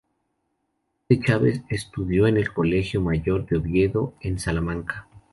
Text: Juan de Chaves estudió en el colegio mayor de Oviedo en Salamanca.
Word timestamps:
Juan 1.05 1.05
de 1.09 1.19
Chaves 1.19 1.61
estudió 1.69 2.25
en 2.25 2.37
el 2.37 2.51
colegio 2.51 3.01
mayor 3.01 3.45
de 3.45 3.57
Oviedo 3.57 4.15
en 4.21 4.39
Salamanca. 4.39 5.07